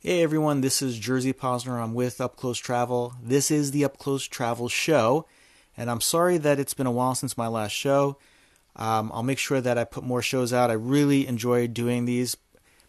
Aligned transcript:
Hey 0.00 0.22
everyone, 0.22 0.60
this 0.60 0.80
is 0.80 0.96
Jersey 0.96 1.32
Posner. 1.32 1.82
I'm 1.82 1.92
with 1.92 2.20
Up 2.20 2.36
Close 2.36 2.58
Travel. 2.58 3.14
This 3.20 3.50
is 3.50 3.72
the 3.72 3.84
Up 3.84 3.98
Close 3.98 4.28
Travel 4.28 4.68
show, 4.68 5.26
and 5.76 5.90
I'm 5.90 6.00
sorry 6.00 6.38
that 6.38 6.60
it's 6.60 6.72
been 6.72 6.86
a 6.86 6.92
while 6.92 7.16
since 7.16 7.36
my 7.36 7.48
last 7.48 7.72
show. 7.72 8.16
Um, 8.76 9.10
I'll 9.12 9.24
make 9.24 9.40
sure 9.40 9.60
that 9.60 9.76
I 9.76 9.82
put 9.82 10.04
more 10.04 10.22
shows 10.22 10.52
out. 10.52 10.70
I 10.70 10.74
really 10.74 11.26
enjoy 11.26 11.66
doing 11.66 12.04
these, 12.04 12.36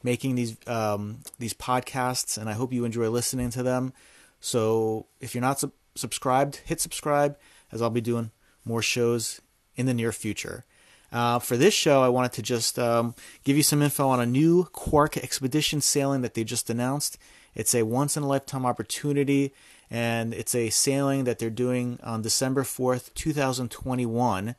making 0.03 0.35
these 0.35 0.55
um, 0.67 1.21
these 1.39 1.55
podcasts, 1.55 2.37
and 2.37 2.47
I 2.47 2.53
hope 2.53 2.71
you 2.71 2.85
enjoy 2.85 3.09
listening 3.09 3.49
to 3.49 3.63
them. 3.63 3.91
So 4.39 5.07
if 5.19 5.33
you're 5.33 5.41
not 5.41 5.59
sub- 5.59 5.73
subscribed, 5.95 6.57
hit 6.57 6.79
subscribe, 6.79 7.39
as 7.71 7.81
I'll 7.81 7.89
be 7.89 8.01
doing 8.01 8.29
more 8.63 8.83
shows 8.83 9.41
in 9.75 9.87
the 9.87 9.95
near 9.95 10.11
future. 10.11 10.63
Uh, 11.11 11.39
for 11.39 11.57
this 11.57 11.73
show, 11.73 12.03
I 12.03 12.09
wanted 12.09 12.33
to 12.33 12.41
just 12.41 12.77
um, 12.77 13.15
give 13.43 13.57
you 13.57 13.63
some 13.63 13.81
info 13.81 14.07
on 14.09 14.19
a 14.19 14.25
new 14.25 14.65
Quark 14.65 15.17
expedition 15.17 15.81
sailing 15.81 16.21
that 16.21 16.35
they 16.35 16.43
just 16.43 16.69
announced. 16.69 17.17
It's 17.55 17.73
a 17.73 17.83
once 17.83 18.15
in 18.15 18.23
a 18.23 18.27
lifetime 18.27 18.65
opportunity, 18.65 19.53
and 19.89 20.33
it's 20.33 20.53
a 20.53 20.69
sailing 20.69 21.23
that 21.23 21.39
they're 21.39 21.49
doing 21.49 21.99
on 22.03 22.21
December 22.21 22.63
4th, 22.63 23.13
2021, 23.15 24.55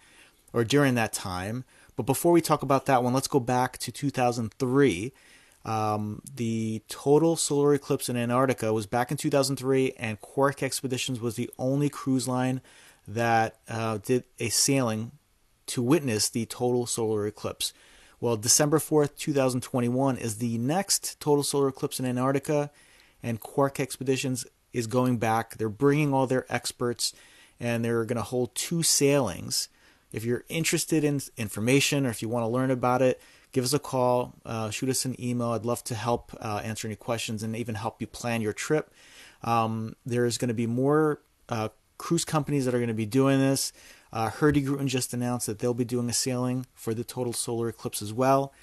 or 0.52 0.64
during 0.64 0.94
that 0.96 1.12
time. 1.12 1.64
But 1.96 2.06
before 2.06 2.32
we 2.32 2.40
talk 2.40 2.62
about 2.62 2.86
that 2.86 3.04
one, 3.04 3.12
let's 3.12 3.28
go 3.28 3.40
back 3.40 3.78
to 3.78 3.92
2003. 3.92 5.12
Um, 5.64 6.22
the 6.34 6.82
total 6.88 7.36
solar 7.36 7.74
eclipse 7.74 8.08
in 8.08 8.16
Antarctica 8.16 8.72
was 8.72 8.86
back 8.86 9.10
in 9.10 9.16
2003, 9.16 9.92
and 9.98 10.20
Quark 10.20 10.62
Expeditions 10.62 11.20
was 11.20 11.36
the 11.36 11.50
only 11.58 11.88
cruise 11.88 12.26
line 12.26 12.60
that 13.06 13.58
uh, 13.68 13.98
did 13.98 14.24
a 14.38 14.48
sailing 14.48 15.12
to 15.70 15.82
witness 15.82 16.28
the 16.28 16.46
total 16.46 16.86
solar 16.86 17.26
eclipse. 17.26 17.72
Well, 18.20 18.36
December 18.36 18.78
4th, 18.78 19.16
2021 19.16 20.18
is 20.18 20.38
the 20.38 20.58
next 20.58 21.18
total 21.20 21.42
solar 21.42 21.68
eclipse 21.68 21.98
in 21.98 22.06
Antarctica, 22.06 22.70
and 23.22 23.40
Quark 23.40 23.80
Expeditions 23.80 24.46
is 24.72 24.86
going 24.86 25.16
back. 25.18 25.56
They're 25.56 25.68
bringing 25.68 26.12
all 26.12 26.26
their 26.26 26.44
experts, 26.52 27.14
and 27.58 27.84
they're 27.84 28.04
going 28.04 28.16
to 28.16 28.22
hold 28.22 28.54
two 28.54 28.82
sailings. 28.82 29.68
If 30.12 30.24
you're 30.24 30.44
interested 30.48 31.04
in 31.04 31.20
information 31.36 32.04
or 32.04 32.10
if 32.10 32.20
you 32.20 32.28
want 32.28 32.42
to 32.44 32.48
learn 32.48 32.70
about 32.70 33.00
it, 33.00 33.20
give 33.52 33.64
us 33.64 33.72
a 33.72 33.78
call, 33.78 34.34
uh, 34.44 34.70
shoot 34.70 34.88
us 34.88 35.04
an 35.04 35.20
email. 35.20 35.52
I'd 35.52 35.64
love 35.64 35.84
to 35.84 35.94
help 35.94 36.36
uh, 36.40 36.60
answer 36.64 36.88
any 36.88 36.96
questions 36.96 37.42
and 37.42 37.56
even 37.56 37.74
help 37.74 38.00
you 38.00 38.06
plan 38.06 38.40
your 38.40 38.52
trip. 38.52 38.92
Um, 39.42 39.96
there's 40.04 40.36
going 40.36 40.48
to 40.48 40.54
be 40.54 40.66
more 40.66 41.20
uh, 41.48 41.68
cruise 42.00 42.24
companies 42.24 42.64
that 42.64 42.74
are 42.74 42.78
going 42.78 42.88
to 42.88 42.94
be 42.94 43.04
doing 43.04 43.38
this. 43.38 43.74
Uh, 44.10 44.30
Hurtigruten 44.30 44.86
just 44.86 45.12
announced 45.12 45.46
that 45.46 45.58
they'll 45.58 45.74
be 45.74 45.84
doing 45.84 46.08
a 46.08 46.14
sailing 46.14 46.64
for 46.74 46.94
the 46.94 47.04
total 47.04 47.34
solar 47.34 47.68
eclipse 47.68 48.00
as 48.00 48.10
well. 48.10 48.54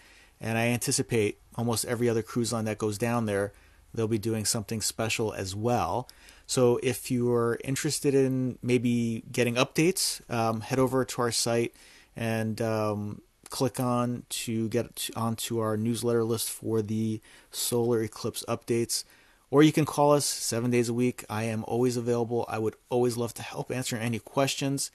And 0.41 0.57
I 0.57 0.69
anticipate 0.69 1.37
almost 1.55 1.85
every 1.85 2.09
other 2.09 2.23
cruise 2.23 2.51
line 2.51 2.65
that 2.65 2.79
goes 2.79 2.97
down 2.97 3.27
there, 3.27 3.53
they'll 3.93 4.07
be 4.07 4.17
doing 4.17 4.43
something 4.43 4.81
special 4.81 5.33
as 5.33 5.55
well. 5.55 6.09
So 6.47 6.79
if 6.81 7.11
you're 7.11 7.59
interested 7.63 8.15
in 8.15 8.57
maybe 8.63 9.23
getting 9.31 9.53
updates, 9.53 10.19
um, 10.31 10.61
head 10.61 10.79
over 10.79 11.05
to 11.05 11.21
our 11.21 11.31
site 11.31 11.75
and 12.15 12.59
um, 12.59 13.21
click 13.51 13.79
on 13.79 14.23
to 14.29 14.67
get 14.69 15.11
onto 15.15 15.59
our 15.59 15.77
newsletter 15.77 16.23
list 16.23 16.49
for 16.49 16.81
the 16.81 17.21
solar 17.51 18.01
eclipse 18.01 18.43
updates. 18.47 19.03
Or 19.49 19.63
you 19.63 19.71
can 19.71 19.85
call 19.85 20.11
us 20.11 20.25
seven 20.25 20.71
days 20.71 20.89
a 20.89 20.93
week. 20.93 21.23
I 21.29 21.43
am 21.43 21.63
always 21.65 21.95
available. 21.95 22.45
I 22.49 22.59
would 22.59 22.75
always 22.89 23.15
love 23.15 23.33
to 23.35 23.41
help 23.41 23.71
answer 23.71 23.95
any 23.95 24.19
questions. 24.19 24.91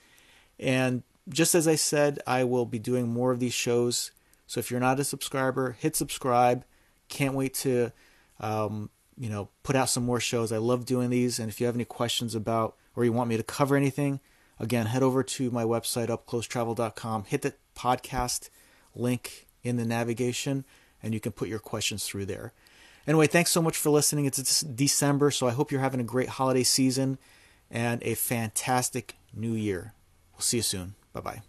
And 0.59 1.03
just 1.29 1.55
as 1.55 1.67
I 1.67 1.77
said, 1.77 2.19
I 2.27 2.45
will 2.45 2.67
be 2.67 2.79
doing 2.79 3.09
more 3.09 3.33
of 3.33 3.41
these 3.41 3.55
shows. 3.55 4.11
So 4.47 4.61
if 4.61 4.71
you're 4.71 4.81
not 4.81 5.01
a 5.01 5.05
subscriber, 5.05 5.77
hit 5.79 5.97
subscribe. 5.97 6.65
Can't 7.09 7.35
wait 7.35 7.55
to, 7.55 7.93
um, 8.41 8.91
you 9.17 9.31
know, 9.31 9.49
put 9.63 9.77
out 9.77 9.89
some 9.89 10.05
more 10.05 10.21
shows. 10.21 10.53
I 10.53 10.59
love 10.59 10.85
doing 10.85 11.09
these. 11.11 11.39
And 11.39 11.49
if 11.49 11.61
you 11.61 11.67
have 11.67 11.77
any 11.77 11.85
questions 11.85 12.35
about 12.35 12.77
or 12.95 13.05
you 13.05 13.13
want 13.13 13.31
me 13.31 13.39
to 13.39 13.43
cover 13.43 13.77
anything, 13.77 14.21
again, 14.61 14.87
head 14.87 15.03
over 15.03 15.23
to 15.23 15.51
my 15.51 15.65
website, 15.65 16.09
upclosetravel.com. 16.09 17.25
Hit 17.25 17.43
the 17.43 17.55
podcast 17.75 18.51
link 18.95 19.47
in 19.63 19.77
the 19.77 19.85
navigation, 19.85 20.65
and 21.03 21.15
you 21.15 21.21
can 21.21 21.33
put 21.33 21.49
your 21.49 21.59
questions 21.59 22.05
through 22.05 22.27
there. 22.27 22.53
Anyway, 23.07 23.27
thanks 23.27 23.51
so 23.51 23.61
much 23.61 23.77
for 23.77 23.91
listening. 23.91 24.27
It's 24.27 24.61
December, 24.61 25.31
so 25.31 25.47
I 25.47 25.51
hope 25.51 25.73
you're 25.73 25.81
having 25.81 26.01
a 26.01 26.05
great 26.05 26.29
holiday 26.29 26.63
season 26.63 27.19
and 27.71 28.03
a 28.03 28.15
fantastic 28.15 29.17
new 29.35 29.55
year. 29.55 29.95
We'll 30.35 30.41
see 30.43 30.59
you 30.59 30.63
soon. 30.63 30.95
Bye 31.13 31.21
bye. 31.21 31.43